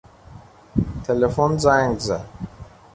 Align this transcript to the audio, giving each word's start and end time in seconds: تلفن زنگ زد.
تلفن 1.03 1.57
زنگ 1.57 1.99
زد. 1.99 2.25